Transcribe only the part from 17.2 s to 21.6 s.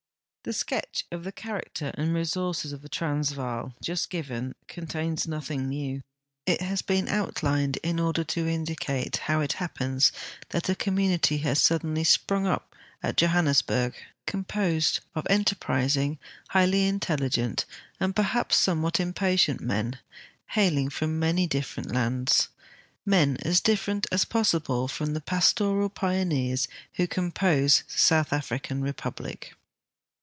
gent, and perhaps somewhat impatient men, hailing from many